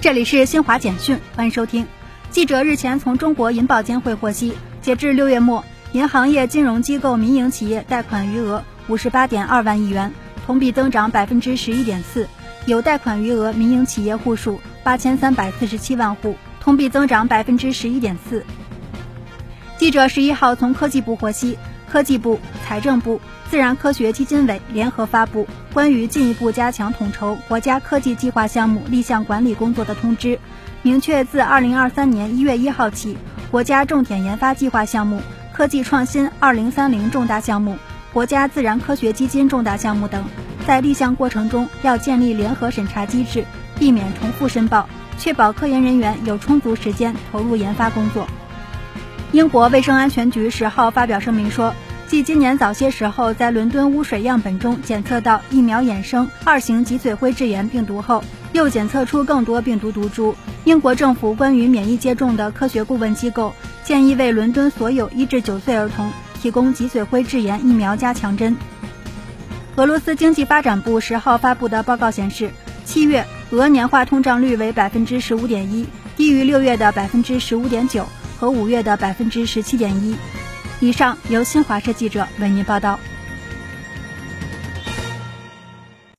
[0.00, 1.86] 这里是新华简讯，欢迎收听。
[2.30, 5.62] 记者日前从中国银保监会获悉，截至六月末，
[5.92, 10.10] 银行业金融机构民营企业贷款余额五十八点二万亿元，
[10.46, 12.26] 同比增长百分之十一点四。
[12.64, 18.42] 有贷款余额民营企业户数八千三百四十七万户，同比增长百分之十一点四。
[19.76, 21.58] 记者十一号从科技部获悉，
[21.90, 23.20] 科技部、财政部、
[23.50, 30.38] 自然科学基金委联合发布关于进一步加强统筹国家科技计划项目立项管理工作的通知，
[30.82, 33.18] 明确自二零二三年一月一号起，
[33.50, 35.20] 国家重点研发计划项目、
[35.52, 37.76] 科技创新二零三零重大项目、
[38.12, 40.22] 国家自然科学基金重大项目等。
[40.66, 43.44] 在立项过程中，要建立联合审查机制，
[43.80, 48.28] 避免重复申报，确保科研人员有充足时间投入研发工作。
[49.32, 51.72] 英国卫生安全局十号发表声明说，
[52.08, 60.34] 继今年早些时候在伦敦污水样本中检测到疫苗衍生二型脊髓灰质炎病毒后，又检测出更多病毒毒株。
[60.64, 66.10] 英国政府关于免疫接种的科学顾问机构建议为伦敦所有一至九岁儿童
[66.42, 68.56] 提供脊髓灰质炎疫苗加强针。
[69.76, 72.50] 俄罗斯经济发展部十号发布的报告显示，
[72.84, 78.04] 七月俄年化通胀率为百分之十五点一，低于六月的百分之十五点九
[78.40, 80.16] 和五月的百分之十七点一。
[80.80, 82.98] 以上由新华社记者为您报道。